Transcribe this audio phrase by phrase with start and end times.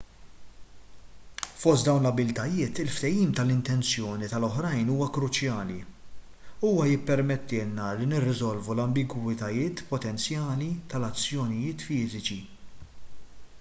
[1.63, 5.77] fost dawn l-abbiltajiet il-fehim tal-intenzjoni tal-oħrajn huwa kruċjali
[6.69, 12.39] huwa jippermettilna li nirriżolvu l-ambigwitajiet potenzjali tal-azzjonijiet fiżiċi